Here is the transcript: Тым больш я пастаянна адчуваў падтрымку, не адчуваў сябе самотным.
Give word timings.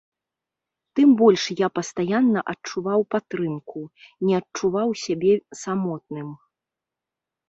Тым 0.99 1.09
больш 1.19 1.41
я 1.57 1.67
пастаянна 1.79 2.43
адчуваў 2.53 3.01
падтрымку, 3.15 3.79
не 4.29 4.33
адчуваў 4.39 4.89
сябе 5.03 5.33
самотным. 5.61 6.33